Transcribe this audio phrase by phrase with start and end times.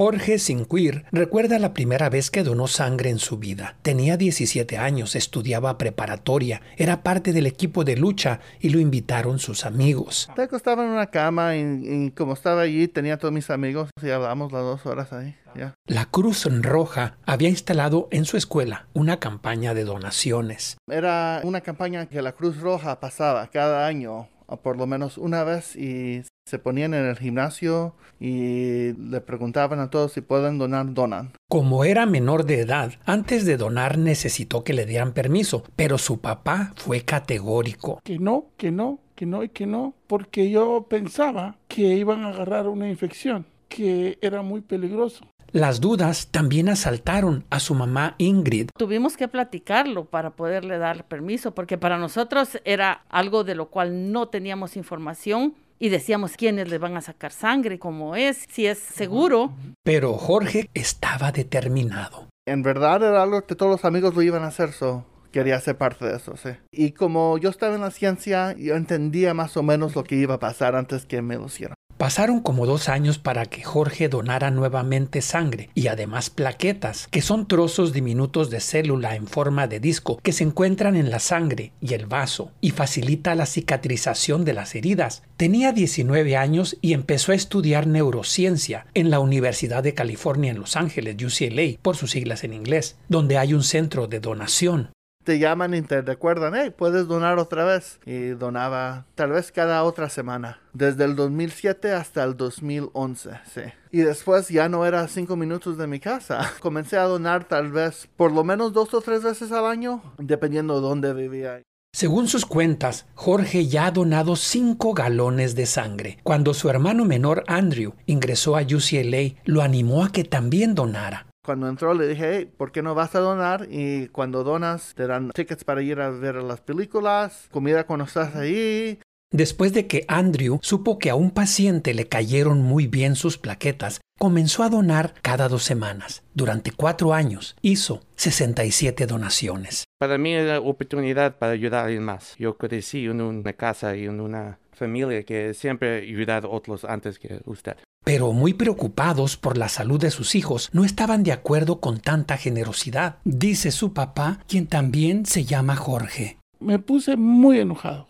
[0.00, 3.76] Jorge Sinquir recuerda la primera vez que donó sangre en su vida.
[3.82, 9.66] Tenía 17 años, estudiaba preparatoria, era parte del equipo de lucha y lo invitaron sus
[9.66, 10.30] amigos.
[10.34, 14.52] Te acostaba en una cama y, como estaba allí tenía todos mis amigos y hablamos
[14.52, 15.36] las dos horas ahí.
[15.84, 20.78] La Cruz Roja había instalado en su escuela una campaña de donaciones.
[20.90, 25.76] Era una campaña que la Cruz Roja pasaba cada año por lo menos una vez
[25.76, 31.30] y se ponían en el gimnasio y le preguntaban a todos si pueden donar, donan.
[31.48, 36.20] Como era menor de edad, antes de donar necesitó que le dieran permiso, pero su
[36.20, 38.00] papá fue categórico.
[38.02, 42.30] Que no, que no, que no y que no, porque yo pensaba que iban a
[42.30, 45.24] agarrar una infección, que era muy peligroso.
[45.52, 48.70] Las dudas también asaltaron a su mamá Ingrid.
[48.76, 54.12] Tuvimos que platicarlo para poderle dar permiso, porque para nosotros era algo de lo cual
[54.12, 58.78] no teníamos información y decíamos quiénes le van a sacar sangre, cómo es, si es
[58.78, 59.52] seguro.
[59.82, 62.28] Pero Jorge estaba determinado.
[62.46, 65.78] En verdad era algo que todos los amigos lo iban a hacer, so quería ser
[65.78, 66.50] parte de eso, sí.
[66.70, 70.34] Y como yo estaba en la ciencia, yo entendía más o menos lo que iba
[70.34, 71.74] a pasar antes que me lo hicieran.
[72.00, 77.46] Pasaron como dos años para que Jorge donara nuevamente sangre y además plaquetas, que son
[77.46, 81.92] trozos diminutos de célula en forma de disco que se encuentran en la sangre y
[81.92, 85.24] el vaso y facilita la cicatrización de las heridas.
[85.36, 90.76] Tenía 19 años y empezó a estudiar neurociencia en la Universidad de California en Los
[90.76, 94.88] Ángeles, UCLA, por sus siglas en inglés, donde hay un centro de donación
[95.30, 98.00] te llaman y te recuerdan, hey, puedes donar otra vez.
[98.04, 103.60] Y donaba tal vez cada otra semana, desde el 2007 hasta el 2011, sí.
[103.92, 106.50] Y después ya no era cinco minutos de mi casa.
[106.60, 110.74] Comencé a donar tal vez por lo menos dos o tres veces al año, dependiendo
[110.74, 111.62] de dónde vivía.
[111.92, 116.18] Según sus cuentas, Jorge ya ha donado cinco galones de sangre.
[116.24, 121.29] Cuando su hermano menor Andrew ingresó a UCLA, lo animó a que también donara.
[121.42, 123.66] Cuando entró le dije, hey, ¿por qué no vas a donar?
[123.70, 128.36] Y cuando donas te dan tickets para ir a ver las películas, comida cuando estás
[128.36, 129.00] ahí.
[129.32, 134.00] Después de que Andrew supo que a un paciente le cayeron muy bien sus plaquetas,
[134.18, 136.24] comenzó a donar cada dos semanas.
[136.34, 139.84] Durante cuatro años hizo 67 donaciones.
[139.98, 142.34] Para mí era oportunidad para ayudar a alguien más.
[142.38, 147.18] Yo crecí en una casa y en una familia que siempre ayudado a otros antes
[147.18, 147.76] que usted.
[148.04, 152.36] Pero muy preocupados por la salud de sus hijos, no estaban de acuerdo con tanta
[152.38, 156.38] generosidad, dice su papá, quien también se llama Jorge.
[156.60, 158.06] Me puse muy enojado,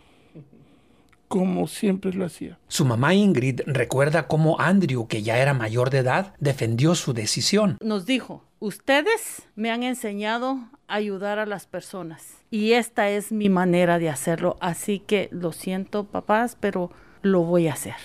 [1.27, 2.59] como siempre lo hacía.
[2.69, 7.77] Su mamá Ingrid recuerda cómo Andrew, que ya era mayor de edad, defendió su decisión.
[7.83, 13.49] Nos dijo, ustedes me han enseñado a ayudar a las personas y esta es mi
[13.49, 16.91] manera de hacerlo, así que lo siento papás, pero
[17.23, 17.97] lo voy a hacer.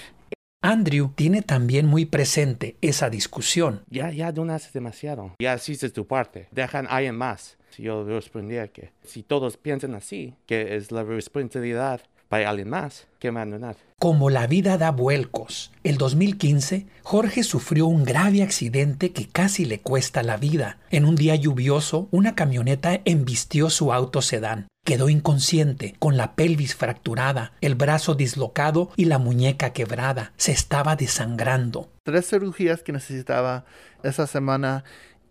[0.62, 3.84] Andrew tiene también muy presente esa discusión.
[3.88, 5.36] Ya, ya donas demasiado.
[5.40, 6.48] Ya hiciste tu parte.
[6.52, 7.60] Dejan a alguien más.
[7.70, 13.08] Si yo respondía que si todos piensan así, que es la responsabilidad para alguien más
[13.20, 13.76] que abandonar.
[14.00, 19.80] Como la vida da vuelcos, el 2015 Jorge sufrió un grave accidente que casi le
[19.80, 20.80] cuesta la vida.
[20.90, 24.68] En un día lluvioso, una camioneta embistió su auto sedán.
[24.86, 30.34] Quedó inconsciente, con la pelvis fracturada, el brazo dislocado y la muñeca quebrada.
[30.38, 31.90] Se estaba desangrando.
[32.04, 33.66] Tres cirugías que necesitaba
[34.04, 34.84] esa semana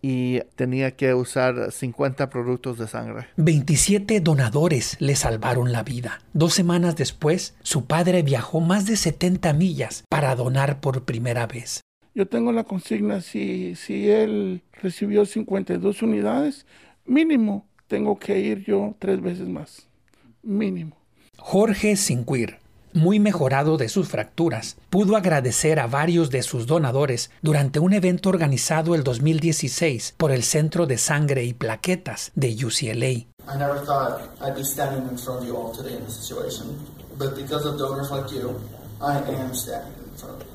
[0.07, 3.29] y tenía que usar 50 productos de sangre.
[3.39, 6.21] 27 donadores le salvaron la vida.
[6.35, 11.81] Dos semanas después, su padre viajó más de 70 millas para donar por primera vez.
[12.15, 16.67] Yo tengo la consigna, si, si él recibió 52 unidades,
[17.07, 19.89] mínimo tengo que ir yo tres veces más,
[20.43, 20.99] mínimo.
[21.39, 22.59] Jorge Sinquir,
[22.94, 28.31] muy mejorado de sus fracturas, pudo agradecer a varios de sus donadores durante un evento
[28.31, 33.34] organizado el 2016 por el Centro de Sangre y Plaquetas de UCLA.
[33.47, 36.78] I never thought I'd be standing in front of you all today in this situation,
[37.19, 38.59] but because of donors like you,
[39.03, 40.54] I am standing in front of you.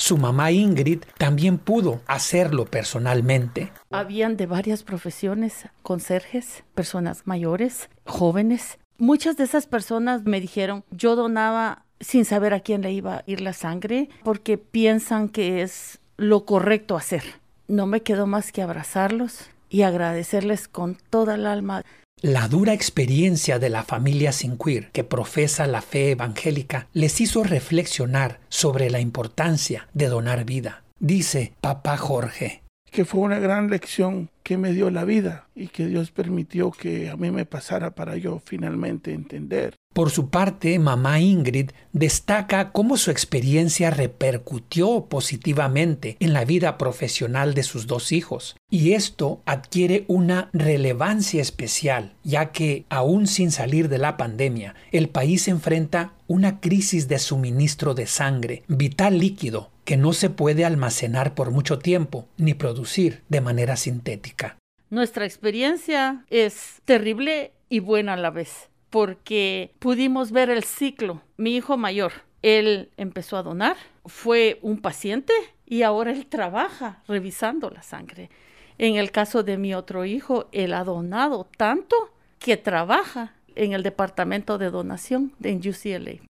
[0.00, 3.70] Su mamá Ingrid también pudo hacerlo personalmente.
[3.90, 8.78] Habían de varias profesiones, conserjes, personas mayores, jóvenes.
[8.96, 13.24] Muchas de esas personas me dijeron, yo donaba sin saber a quién le iba a
[13.26, 17.22] ir la sangre porque piensan que es lo correcto hacer.
[17.68, 21.84] No me quedó más que abrazarlos y agradecerles con toda el alma.
[22.22, 28.40] La dura experiencia de la familia Sinquir, que profesa la fe evangélica, les hizo reflexionar
[28.50, 30.82] sobre la importancia de donar vida.
[30.98, 32.62] Dice Papá Jorge.
[32.90, 37.08] Que fue una gran lección que me dio la vida y que Dios permitió que
[37.08, 42.96] a mí me pasara para yo finalmente entender Por su parte, mamá Ingrid destaca cómo
[42.96, 48.56] su experiencia repercutió positivamente en la vida profesional de sus dos hijos.
[48.70, 55.08] Y esto adquiere una relevancia especial, ya que, aún sin salir de la pandemia, el
[55.08, 61.34] país enfrenta una crisis de suministro de sangre, vital líquido, que no se puede almacenar
[61.34, 64.56] por mucho tiempo ni producir de manera sintética.
[64.88, 71.22] Nuestra experiencia es terrible y buena a la vez porque pudimos ver el ciclo.
[71.38, 73.76] Mi hijo mayor, él empezó a donar,
[74.06, 75.32] fue un paciente
[75.66, 78.30] y ahora él trabaja revisando la sangre.
[78.78, 81.96] En el caso de mi otro hijo, él ha donado tanto
[82.38, 86.29] que trabaja en el departamento de donación de UCLA.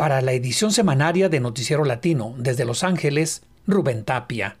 [0.00, 4.56] Para la edición semanaria de Noticiero Latino desde Los Ángeles, Rubén Tapia.